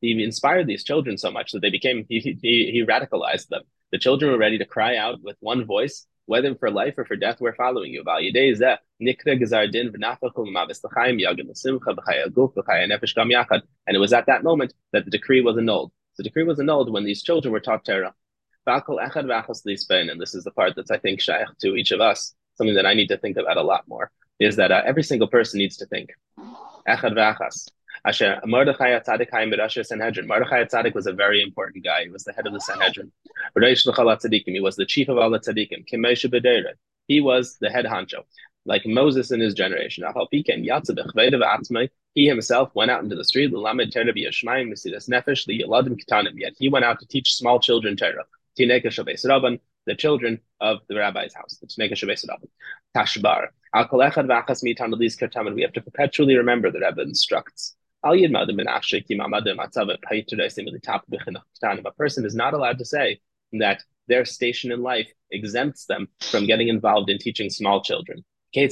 He 0.00 0.22
inspired 0.22 0.66
these 0.66 0.84
children 0.84 1.18
so 1.18 1.30
much 1.30 1.52
that 1.52 1.60
they 1.60 1.70
became, 1.70 2.06
he, 2.08 2.20
he, 2.20 2.70
he 2.72 2.84
radicalized 2.86 3.48
them. 3.48 3.62
The 3.90 3.98
children 3.98 4.30
were 4.30 4.38
ready 4.38 4.58
to 4.58 4.64
cry 4.64 4.96
out 4.96 5.22
with 5.22 5.36
one 5.40 5.64
voice 5.64 6.06
whether 6.28 6.54
for 6.54 6.70
life 6.70 6.94
or 6.98 7.06
for 7.06 7.16
death, 7.16 7.40
we're 7.40 7.54
following 7.54 7.90
you. 7.90 8.04
And 8.06 8.36
it 13.96 13.98
was 13.98 14.12
at 14.12 14.26
that 14.26 14.44
moment 14.44 14.74
that 14.92 15.04
the 15.06 15.10
decree 15.10 15.40
was 15.40 15.56
annulled. 15.56 15.90
The 16.18 16.24
decree 16.24 16.44
was 16.44 16.60
annulled 16.60 16.92
when 16.92 17.04
these 17.04 17.22
children 17.22 17.50
were 17.50 17.60
taught 17.60 17.86
Torah. 17.86 18.14
And 18.66 20.20
this 20.20 20.34
is 20.34 20.44
the 20.44 20.50
part 20.50 20.74
that's, 20.76 20.90
I 20.90 20.98
think, 20.98 21.22
shaykh 21.22 21.46
to 21.60 21.74
each 21.74 21.92
of 21.92 22.02
us, 22.02 22.34
something 22.56 22.74
that 22.74 22.84
I 22.84 22.92
need 22.92 23.08
to 23.08 23.16
think 23.16 23.38
about 23.38 23.56
a 23.56 23.62
lot 23.62 23.88
more, 23.88 24.10
is 24.38 24.56
that 24.56 24.70
uh, 24.70 24.82
every 24.84 25.04
single 25.04 25.28
person 25.28 25.58
needs 25.58 25.78
to 25.78 25.86
think. 25.86 26.10
Asher 28.04 28.40
Mordechai 28.44 28.98
Tzaddik 29.00 29.30
Haim 29.30 29.50
Berasher 29.50 29.84
Sanhedrin. 29.84 30.26
Mordechai 30.26 30.64
Tzaddik 30.64 30.94
was 30.94 31.06
a 31.06 31.12
very 31.12 31.42
important 31.42 31.84
guy. 31.84 32.04
He 32.04 32.10
was 32.10 32.24
the 32.24 32.32
head 32.32 32.46
of 32.46 32.52
the 32.52 32.60
Sanhedrin. 32.60 33.12
He 33.54 34.60
was 34.60 34.76
the 34.76 34.86
chief 34.86 35.08
of 35.08 35.18
all 35.18 35.30
the 35.30 35.40
tzaddikim. 35.40 36.74
He 37.08 37.20
was 37.20 37.58
the 37.58 37.70
head 37.70 37.86
honcho, 37.86 38.22
like 38.66 38.86
Moses 38.86 39.30
in 39.30 39.40
his 39.40 39.54
generation. 39.54 40.04
He 42.14 42.26
himself 42.26 42.70
went 42.74 42.90
out 42.90 43.02
into 43.02 43.16
the 43.16 43.24
street. 43.24 43.52
Yet 43.54 46.54
he 46.58 46.68
went 46.68 46.84
out 46.84 47.00
to 47.00 47.06
teach 47.06 47.34
small 47.34 47.60
children 47.60 47.96
Torah. 47.96 48.24
The 48.56 49.94
children 49.96 50.40
of 50.60 50.78
the 50.88 50.96
rabbi's 50.96 51.34
house. 51.34 51.58
Tashbar. 52.94 53.48
We 54.62 55.62
have 55.62 55.72
to 55.72 55.80
perpetually 55.80 56.36
remember 56.36 56.70
the 56.70 56.80
Rebbe 56.80 57.02
instructs. 57.02 57.76
A 58.04 58.16
person 61.96 62.24
is 62.24 62.34
not 62.34 62.54
allowed 62.54 62.78
to 62.78 62.84
say 62.84 63.20
that 63.52 63.82
their 64.06 64.24
station 64.24 64.70
in 64.72 64.82
life 64.82 65.10
exempts 65.30 65.86
them 65.86 66.08
from 66.20 66.46
getting 66.46 66.68
involved 66.68 67.10
in 67.10 67.18
teaching 67.18 67.50
small 67.50 67.82
children. 67.82 68.24
How 68.54 68.66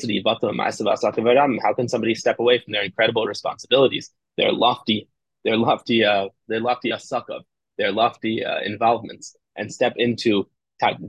can 1.75 1.89
somebody 1.89 2.15
step 2.15 2.39
away 2.39 2.61
from 2.61 2.73
their 2.73 2.85
incredible 2.85 3.27
responsibilities, 3.27 4.11
their 4.37 4.53
lofty, 4.53 5.09
their 5.45 5.57
lofty, 5.57 6.05
uh, 6.05 6.29
their 6.49 6.61
lofty 6.61 6.91
asakav, 6.91 7.41
their 7.79 7.93
lofty 7.93 8.45
uh, 8.45 8.61
involvements, 8.61 9.37
and 9.57 9.73
step 9.73 9.95
into 9.97 10.49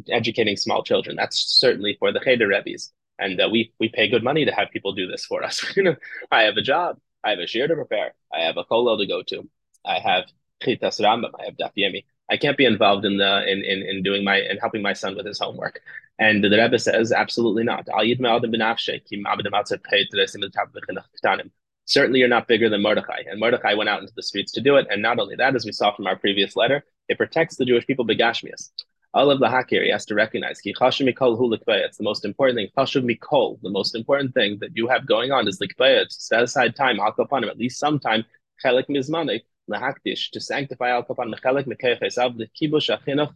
educating 0.09 0.57
small 0.57 0.83
children? 0.83 1.15
That's 1.15 1.39
certainly 1.59 1.95
for 1.99 2.11
the 2.11 2.19
Cheder 2.19 2.47
Rebbe's. 2.47 2.91
And 3.19 3.39
uh, 3.39 3.47
we 3.51 3.73
we 3.79 3.89
pay 3.89 4.09
good 4.09 4.23
money 4.23 4.45
to 4.45 4.51
have 4.51 4.69
people 4.71 4.93
do 4.93 5.07
this 5.07 5.25
for 5.25 5.43
us. 5.43 5.63
I 6.31 6.41
have 6.43 6.57
a 6.57 6.61
job. 6.61 6.97
I 7.23 7.31
have 7.31 7.39
a 7.39 7.47
shir 7.47 7.67
to 7.67 7.75
prepare. 7.75 8.13
I 8.33 8.41
have 8.41 8.57
a 8.57 8.63
kollel 8.65 8.99
to 8.99 9.07
go 9.07 9.23
to. 9.23 9.49
I 9.85 9.99
have 9.99 10.25
chitas 10.63 10.99
rambam. 11.01 11.31
I 11.39 11.45
have 11.45 11.57
daf 11.57 11.71
yomi. 11.77 12.05
I 12.29 12.37
can't 12.37 12.57
be 12.57 12.65
involved 12.65 13.05
in 13.05 13.17
the 13.17 13.49
in, 13.49 13.63
in 13.63 13.83
in 13.83 14.03
doing 14.03 14.23
my 14.23 14.37
and 14.37 14.59
helping 14.59 14.81
my 14.81 14.93
son 14.93 15.15
with 15.15 15.25
his 15.25 15.39
homework. 15.39 15.81
And 16.19 16.43
the 16.43 16.49
Rebbe 16.49 16.79
says 16.79 17.11
absolutely 17.11 17.63
not. 17.63 17.87
certainly 21.85 22.19
you're 22.19 22.27
not 22.27 22.47
bigger 22.47 22.69
than 22.69 22.81
Mordechai. 22.81 23.23
And 23.29 23.39
Mordechai 23.39 23.73
went 23.75 23.89
out 23.89 24.01
into 24.01 24.13
the 24.15 24.23
streets 24.23 24.51
to 24.53 24.61
do 24.61 24.75
it. 24.75 24.87
And 24.89 25.01
not 25.01 25.19
only 25.19 25.35
that, 25.35 25.55
as 25.55 25.65
we 25.65 25.71
saw 25.71 25.95
from 25.95 26.07
our 26.07 26.15
previous 26.15 26.55
letter, 26.55 26.83
it 27.07 27.17
protects 27.17 27.55
the 27.55 27.65
Jewish 27.65 27.87
people 27.87 28.05
begashmias. 28.05 28.71
All 29.17 29.31
of 29.31 29.39
the 29.39 29.47
hakir, 29.47 29.83
he 29.83 29.89
has 29.89 30.05
to 30.05 30.13
recognize. 30.13 30.61
It's 30.63 31.97
the 31.97 32.03
most 32.03 32.23
important 32.23 32.59
thing. 32.59 32.69
mikol, 32.77 33.61
the 33.63 33.69
most 33.71 33.95
important 33.95 34.35
thing 34.35 34.59
that 34.59 34.69
you 34.75 34.87
have 34.89 35.07
going 35.07 35.31
on 35.31 35.47
is 35.47 35.57
likbaya, 35.57 36.03
to 36.03 36.13
set 36.13 36.43
aside 36.43 36.75
time, 36.75 36.99
al 36.99 37.13
kapanim, 37.13 37.49
at 37.49 37.57
least 37.57 37.79
some 37.79 37.97
time, 37.99 38.25
chelik 38.63 38.87
mizmanik, 38.89 39.41
lahakdish, 39.71 40.29
to 40.33 40.39
sanctify 40.39 40.91
al 40.91 41.03
kapan, 41.03 41.33
mechelik 41.33 41.65
mekechesav, 41.65 42.39
kibush 42.61 42.95
achinuch, 42.95 43.33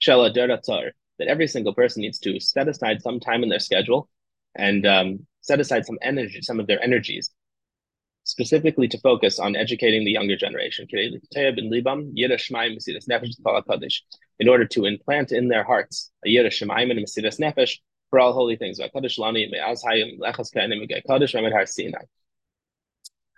shel 0.00 0.28
that 0.32 1.28
every 1.28 1.46
single 1.46 1.74
person 1.74 2.02
needs 2.02 2.18
to 2.18 2.40
set 2.40 2.66
aside 2.66 3.00
some 3.00 3.20
time 3.20 3.44
in 3.44 3.48
their 3.48 3.60
schedule 3.60 4.08
and 4.56 4.84
um, 4.84 5.24
set 5.42 5.60
aside 5.60 5.86
some 5.86 5.98
energy, 6.02 6.40
some 6.42 6.58
of 6.58 6.66
their 6.66 6.82
energies, 6.82 7.30
specifically 8.24 8.88
to 8.88 8.98
focus 8.98 9.38
on 9.38 9.54
educating 9.54 10.04
the 10.04 10.10
younger 10.12 10.36
generation. 10.36 10.88
In 14.40 14.48
order 14.48 14.66
to 14.66 14.84
implant 14.84 15.32
in 15.32 15.48
their 15.48 15.62
hearts 15.62 16.10
a 16.24 16.28
Yira 16.28 16.46
Shemaim 16.46 16.90
and 16.90 17.00
Mesidas 17.00 17.38
Nefesh 17.38 17.78
for 18.10 18.18
all 18.18 18.32
holy 18.32 18.56
things. 18.56 18.78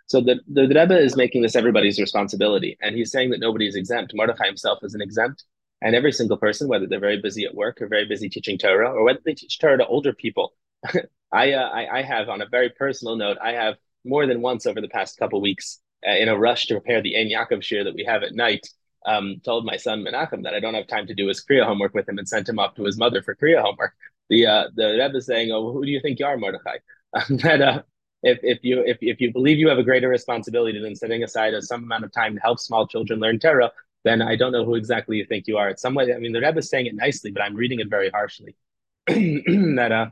So 0.08 0.20
the, 0.20 0.40
the, 0.46 0.68
Rebbe 0.68 0.96
is 0.96 1.16
making 1.16 1.42
this 1.42 1.56
everybody's 1.56 1.98
responsibility, 1.98 2.78
and 2.80 2.94
he's 2.94 3.10
saying 3.10 3.30
that 3.30 3.40
nobody 3.40 3.66
is 3.66 3.74
exempt. 3.74 4.12
Mordechai 4.14 4.46
himself 4.46 4.78
isn't 4.84 5.02
exempt, 5.02 5.44
and 5.82 5.96
every 5.96 6.12
single 6.12 6.36
person, 6.36 6.68
whether 6.68 6.86
they're 6.86 7.00
very 7.00 7.20
busy 7.20 7.44
at 7.44 7.54
work 7.54 7.82
or 7.82 7.88
very 7.88 8.06
busy 8.06 8.28
teaching 8.28 8.56
Torah, 8.56 8.92
or 8.92 9.02
whether 9.02 9.18
they 9.24 9.34
teach 9.34 9.58
Torah 9.58 9.78
to 9.78 9.86
older 9.86 10.12
people, 10.12 10.54
I, 11.32 11.52
uh, 11.52 11.68
I, 11.68 11.98
I 11.98 12.02
have 12.02 12.28
on 12.28 12.40
a 12.40 12.46
very 12.46 12.70
personal 12.70 13.16
note, 13.16 13.36
I 13.42 13.52
have 13.52 13.74
more 14.06 14.26
than 14.26 14.40
once 14.42 14.66
over 14.66 14.80
the 14.80 14.88
past 14.88 15.18
couple 15.18 15.40
weeks, 15.40 15.80
uh, 16.06 16.12
in 16.12 16.28
a 16.28 16.38
rush 16.38 16.66
to 16.66 16.74
prepare 16.74 17.02
the 17.02 17.16
Ein 17.16 17.28
Yaakov 17.28 17.84
that 17.84 17.94
we 17.94 18.04
have 18.04 18.22
at 18.22 18.34
night, 18.34 18.66
um, 19.06 19.40
told 19.44 19.64
my 19.64 19.76
son 19.76 20.04
Menachem 20.04 20.42
that 20.42 20.54
I 20.54 20.60
don't 20.60 20.74
have 20.74 20.86
time 20.86 21.06
to 21.06 21.14
do 21.14 21.28
his 21.28 21.44
Kriya 21.44 21.64
homework 21.64 21.94
with 21.94 22.08
him 22.08 22.18
and 22.18 22.28
sent 22.28 22.48
him 22.48 22.58
off 22.58 22.74
to 22.74 22.84
his 22.84 22.98
mother 22.98 23.22
for 23.22 23.34
Kriya 23.34 23.62
homework. 23.62 23.94
The 24.28 24.46
uh, 24.46 24.64
the 24.74 24.88
Rebbe 24.88 25.16
is 25.16 25.26
saying, 25.26 25.52
"Oh, 25.52 25.72
who 25.72 25.84
do 25.84 25.90
you 25.90 26.00
think 26.00 26.18
you 26.18 26.26
are, 26.26 26.36
Mordechai?" 26.36 26.78
that 27.42 27.62
uh, 27.62 27.82
if 28.22 28.40
if 28.42 28.58
you 28.62 28.82
if 28.84 28.98
if 29.00 29.20
you 29.20 29.32
believe 29.32 29.58
you 29.58 29.68
have 29.68 29.78
a 29.78 29.84
greater 29.84 30.08
responsibility 30.08 30.80
than 30.80 30.96
setting 30.96 31.22
aside 31.22 31.54
a, 31.54 31.62
some 31.62 31.84
amount 31.84 32.04
of 32.04 32.12
time 32.12 32.34
to 32.34 32.40
help 32.40 32.58
small 32.58 32.86
children 32.86 33.20
learn 33.20 33.38
Torah, 33.38 33.70
then 34.04 34.20
I 34.20 34.34
don't 34.36 34.52
know 34.52 34.64
who 34.64 34.74
exactly 34.74 35.16
you 35.16 35.24
think 35.26 35.46
you 35.46 35.56
are. 35.58 35.68
It's 35.68 35.82
some 35.82 35.94
way. 35.94 36.12
I 36.12 36.18
mean, 36.18 36.32
the 36.32 36.40
Rebbe 36.40 36.58
is 36.58 36.68
saying 36.68 36.86
it 36.86 36.94
nicely, 36.94 37.30
but 37.30 37.42
I'm 37.42 37.54
reading 37.54 37.80
it 37.80 37.88
very 37.88 38.10
harshly. 38.10 38.56
that 39.06 39.92
uh, 39.92 40.06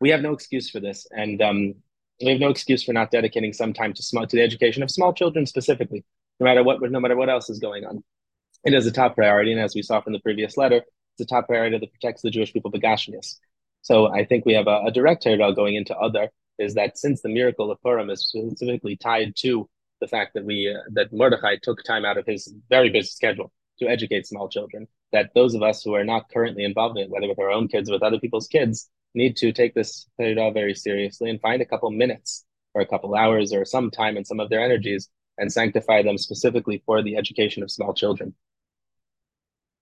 we 0.00 0.10
have 0.10 0.22
no 0.22 0.32
excuse 0.32 0.70
for 0.70 0.80
this, 0.80 1.06
and 1.10 1.42
um, 1.42 1.74
we 2.20 2.30
have 2.30 2.40
no 2.40 2.50
excuse 2.50 2.82
for 2.82 2.92
not 2.92 3.10
dedicating 3.10 3.52
some 3.52 3.72
time 3.72 3.92
to 3.94 4.02
small 4.02 4.26
to 4.26 4.36
the 4.36 4.42
education 4.42 4.82
of 4.82 4.90
small 4.90 5.12
children 5.12 5.46
specifically, 5.46 6.04
no 6.40 6.44
matter 6.44 6.62
what 6.62 6.80
no 6.82 7.00
matter 7.00 7.16
what 7.16 7.28
else 7.28 7.50
is 7.50 7.58
going 7.58 7.84
on. 7.84 8.02
It 8.64 8.74
is 8.74 8.86
a 8.86 8.92
top 8.92 9.14
priority, 9.14 9.52
and 9.52 9.60
as 9.60 9.74
we 9.74 9.82
saw 9.82 10.00
from 10.00 10.12
the 10.12 10.20
previous 10.20 10.56
letter, 10.56 10.78
it's 10.78 11.20
a 11.20 11.26
top 11.26 11.46
priority 11.46 11.78
that 11.78 11.92
protects 11.92 12.22
the 12.22 12.30
Jewish 12.30 12.52
people 12.52 12.72
begashmias. 12.72 13.36
So 13.82 14.12
I 14.12 14.24
think 14.24 14.44
we 14.44 14.54
have 14.54 14.66
a, 14.66 14.82
a 14.86 14.90
direct 14.90 15.22
parallel 15.24 15.54
going 15.54 15.74
into 15.76 15.98
Adar 15.98 16.28
is 16.58 16.74
that 16.74 16.98
since 16.98 17.22
the 17.22 17.28
miracle 17.28 17.70
of 17.70 17.80
Purim 17.82 18.10
is 18.10 18.28
specifically 18.28 18.96
tied 18.96 19.34
to 19.36 19.68
the 20.00 20.08
fact 20.08 20.34
that 20.34 20.44
we 20.44 20.74
uh, 20.74 20.82
that 20.92 21.12
Mordechai 21.12 21.56
took 21.62 21.82
time 21.84 22.04
out 22.04 22.18
of 22.18 22.26
his 22.26 22.52
very 22.68 22.90
busy 22.90 23.08
schedule 23.08 23.52
to 23.78 23.88
educate 23.88 24.26
small 24.26 24.48
children, 24.48 24.88
that 25.12 25.30
those 25.34 25.54
of 25.54 25.62
us 25.62 25.82
who 25.82 25.94
are 25.94 26.04
not 26.04 26.28
currently 26.30 26.64
involved 26.64 26.98
in 26.98 27.04
it, 27.04 27.10
whether 27.10 27.28
with 27.28 27.38
our 27.38 27.50
own 27.50 27.68
kids 27.68 27.88
or 27.88 27.94
with 27.94 28.02
other 28.02 28.18
people's 28.18 28.48
kids, 28.48 28.90
need 29.14 29.36
to 29.38 29.52
take 29.52 29.74
this 29.74 30.06
Torah 30.20 30.50
very 30.52 30.74
seriously 30.74 31.30
and 31.30 31.40
find 31.40 31.62
a 31.62 31.66
couple 31.66 31.90
minutes 31.90 32.44
or 32.74 32.82
a 32.82 32.86
couple 32.86 33.14
hours 33.14 33.52
or 33.52 33.64
some 33.64 33.90
time 33.90 34.16
and 34.16 34.26
some 34.26 34.40
of 34.40 34.50
their 34.50 34.62
energies 34.62 35.08
and 35.38 35.52
sanctify 35.52 36.02
them 36.02 36.18
specifically 36.18 36.82
for 36.84 37.02
the 37.02 37.16
education 37.16 37.62
of 37.62 37.70
small 37.70 37.94
children. 37.94 38.34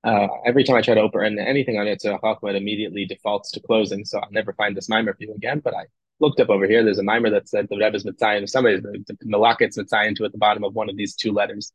Uh, 0.05 0.29
every 0.45 0.63
time 0.63 0.77
I 0.77 0.83
try 0.83 0.95
to 0.95 1.01
open 1.01 1.39
anything 1.39 1.79
on 1.79 1.87
Yitzhak 1.87 2.21
Chachma, 2.21 2.51
it 2.51 2.57
immediately 2.57 3.07
defaults 3.07 3.51
to 3.53 3.61
closing, 3.61 4.05
so 4.05 4.21
I'll 4.21 4.31
never 4.31 4.53
find 4.53 4.77
this 4.77 4.89
mimer 4.89 5.15
for 5.15 5.25
you 5.25 5.35
again. 5.35 5.59
But 5.59 5.75
I 5.75 5.87
looked 6.21 6.39
up 6.39 6.49
over 6.49 6.67
here. 6.67 6.85
There's 6.85 7.01
a 7.01 7.03
mimer 7.03 7.31
that 7.31 7.49
said 7.49 7.67
the 7.69 7.77
Rebbe's 7.77 8.05
Mitzayin. 8.05 8.49
Somebody's 8.49 8.83
the, 8.83 9.03
the 9.09 9.27
Malakit's 9.27 9.77
Mitzayin 9.77 10.15
to 10.17 10.25
at 10.25 10.33
the 10.33 10.39
bottom 10.39 10.63
of 10.63 10.75
one 10.75 10.89
of 10.89 10.97
these 10.97 11.17
two 11.17 11.33
letters, 11.33 11.73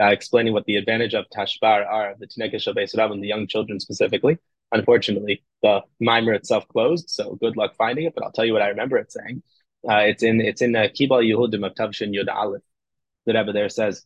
uh, 0.00 0.06
explaining 0.06 0.52
what 0.52 0.64
the 0.64 0.76
advantage 0.76 1.14
of 1.14 1.26
Tashbar 1.32 1.86
are, 1.86 2.14
the 2.18 2.26
Tineke 2.26 2.60
Shal 2.60 3.12
and 3.12 3.22
the 3.22 3.28
young 3.28 3.46
children 3.46 3.78
specifically. 3.78 4.38
Unfortunately, 4.72 5.42
the 5.62 5.80
mimer 5.98 6.32
itself 6.32 6.66
closed, 6.68 7.10
so 7.10 7.34
good 7.36 7.56
luck 7.56 7.74
finding 7.76 8.04
it. 8.06 8.14
But 8.14 8.24
I'll 8.24 8.32
tell 8.32 8.44
you 8.44 8.52
what 8.52 8.62
I 8.62 8.68
remember 8.68 8.98
it 8.98 9.12
saying. 9.12 9.42
Uh, 9.88 10.04
it's 10.10 10.22
in 10.22 10.40
it's 10.40 10.62
in 10.62 10.76
uh, 10.76 10.88
Kibal 10.94 11.24
Yehudim 11.24 11.66
of 11.66 11.74
Tavshin 11.74 12.14
Yud 12.14 12.32
Aleph. 12.32 12.62
The 13.26 13.34
Rebbe 13.34 13.52
there 13.52 13.68
says 13.68 14.04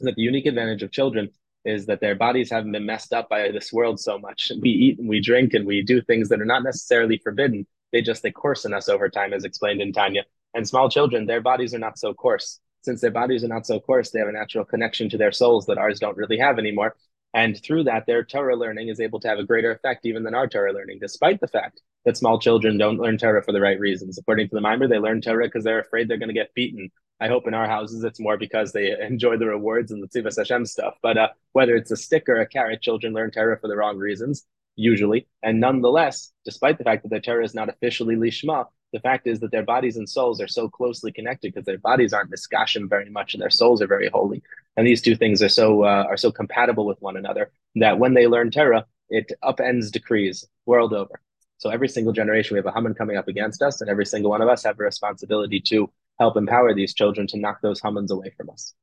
that 0.00 0.16
the 0.16 0.22
unique 0.22 0.46
advantage 0.46 0.82
of 0.82 0.90
children 0.90 1.30
is 1.64 1.86
that 1.86 2.00
their 2.00 2.14
bodies 2.14 2.50
haven't 2.50 2.72
been 2.72 2.86
messed 2.86 3.12
up 3.12 3.28
by 3.28 3.50
this 3.50 3.72
world 3.72 4.00
so 4.00 4.18
much. 4.18 4.50
We 4.60 4.70
eat 4.70 4.98
and 4.98 5.08
we 5.08 5.20
drink 5.20 5.54
and 5.54 5.66
we 5.66 5.82
do 5.82 6.00
things 6.00 6.28
that 6.28 6.40
are 6.40 6.46
not 6.46 6.62
necessarily 6.62 7.18
forbidden. 7.18 7.66
They 7.92 8.02
just 8.02 8.22
they 8.22 8.30
coarsen 8.30 8.72
us 8.72 8.88
over 8.88 9.08
time, 9.08 9.32
as 9.32 9.44
explained 9.44 9.80
in 9.80 9.92
Tanya. 9.92 10.24
And 10.54 10.66
small 10.66 10.88
children, 10.88 11.26
their 11.26 11.40
bodies 11.40 11.74
are 11.74 11.78
not 11.78 11.98
so 11.98 12.14
coarse. 12.14 12.60
Since 12.82 13.00
their 13.00 13.10
bodies 13.10 13.44
are 13.44 13.48
not 13.48 13.66
so 13.66 13.78
coarse, 13.78 14.10
they 14.10 14.20
have 14.20 14.28
a 14.28 14.32
natural 14.32 14.64
connection 14.64 15.10
to 15.10 15.18
their 15.18 15.32
souls 15.32 15.66
that 15.66 15.78
ours 15.78 16.00
don't 16.00 16.16
really 16.16 16.38
have 16.38 16.58
anymore. 16.58 16.96
And 17.32 17.60
through 17.62 17.84
that, 17.84 18.06
their 18.06 18.24
Torah 18.24 18.56
learning 18.56 18.88
is 18.88 19.00
able 19.00 19.20
to 19.20 19.28
have 19.28 19.38
a 19.38 19.44
greater 19.44 19.70
effect 19.70 20.04
even 20.04 20.24
than 20.24 20.34
our 20.34 20.48
Torah 20.48 20.72
learning, 20.72 20.98
despite 21.00 21.40
the 21.40 21.46
fact 21.46 21.80
that 22.04 22.16
small 22.16 22.38
children 22.40 22.76
don't 22.76 22.98
learn 22.98 23.18
Torah 23.18 23.42
for 23.42 23.52
the 23.52 23.60
right 23.60 23.78
reasons. 23.78 24.18
According 24.18 24.48
to 24.48 24.54
the 24.54 24.60
Mimer, 24.60 24.88
they 24.88 24.98
learn 24.98 25.20
Torah 25.20 25.44
because 25.44 25.64
they're 25.64 25.80
afraid 25.80 26.08
they're 26.08 26.16
going 26.16 26.28
to 26.28 26.34
get 26.34 26.54
beaten. 26.54 26.90
I 27.20 27.28
hope 27.28 27.46
in 27.46 27.54
our 27.54 27.68
houses 27.68 28.02
it's 28.02 28.18
more 28.18 28.36
because 28.36 28.72
they 28.72 28.98
enjoy 29.00 29.36
the 29.36 29.46
rewards 29.46 29.92
and 29.92 30.02
the 30.02 30.08
Tzivas 30.08 30.38
Hashem 30.38 30.66
stuff. 30.66 30.94
But 31.02 31.18
uh, 31.18 31.28
whether 31.52 31.76
it's 31.76 31.90
a 31.90 31.96
stick 31.96 32.28
or 32.28 32.40
a 32.40 32.46
carrot, 32.46 32.82
children 32.82 33.12
learn 33.12 33.30
Torah 33.30 33.58
for 33.60 33.68
the 33.68 33.76
wrong 33.76 33.96
reasons, 33.96 34.46
usually. 34.74 35.28
And 35.42 35.60
nonetheless, 35.60 36.32
despite 36.44 36.78
the 36.78 36.84
fact 36.84 37.02
that 37.02 37.10
their 37.10 37.20
Torah 37.20 37.44
is 37.44 37.54
not 37.54 37.68
officially 37.68 38.16
Lishma, 38.16 38.66
the 38.92 39.00
fact 39.00 39.26
is 39.26 39.40
that 39.40 39.50
their 39.50 39.62
bodies 39.62 39.96
and 39.96 40.08
souls 40.08 40.40
are 40.40 40.48
so 40.48 40.68
closely 40.68 41.12
connected 41.12 41.52
because 41.52 41.64
their 41.64 41.78
bodies 41.78 42.12
aren't 42.12 42.30
miskashim 42.30 42.88
very 42.88 43.08
much 43.10 43.34
and 43.34 43.42
their 43.42 43.50
souls 43.50 43.80
are 43.80 43.86
very 43.86 44.08
holy. 44.08 44.42
And 44.76 44.86
these 44.86 45.00
two 45.00 45.16
things 45.16 45.42
are 45.42 45.48
so 45.48 45.84
uh, 45.84 46.04
are 46.08 46.16
so 46.16 46.32
compatible 46.32 46.86
with 46.86 47.00
one 47.00 47.16
another 47.16 47.50
that 47.76 47.98
when 47.98 48.14
they 48.14 48.26
learn 48.26 48.50
Torah, 48.50 48.86
it 49.08 49.32
upends 49.44 49.90
decrees 49.90 50.46
world 50.66 50.92
over. 50.92 51.20
So 51.58 51.68
every 51.68 51.88
single 51.88 52.12
generation, 52.12 52.54
we 52.54 52.58
have 52.58 52.66
a 52.66 52.72
Haman 52.72 52.94
coming 52.94 53.16
up 53.16 53.28
against 53.28 53.60
us, 53.60 53.80
and 53.80 53.90
every 53.90 54.06
single 54.06 54.30
one 54.30 54.40
of 54.40 54.48
us 54.48 54.64
have 54.64 54.80
a 54.80 54.82
responsibility 54.82 55.60
to 55.66 55.90
help 56.18 56.36
empower 56.36 56.74
these 56.74 56.94
children 56.94 57.26
to 57.28 57.38
knock 57.38 57.60
those 57.60 57.80
Hamans 57.82 58.10
away 58.10 58.32
from 58.36 58.50
us. 58.50 58.74